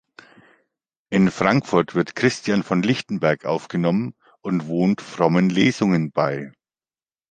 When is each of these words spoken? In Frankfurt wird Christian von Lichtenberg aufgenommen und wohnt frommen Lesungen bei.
In 1.11 1.29
Frankfurt 1.29 1.93
wird 1.93 2.15
Christian 2.15 2.63
von 2.63 2.81
Lichtenberg 2.81 3.45
aufgenommen 3.45 4.15
und 4.41 4.65
wohnt 4.65 4.99
frommen 4.99 5.51
Lesungen 5.51 6.11
bei. 6.11 6.51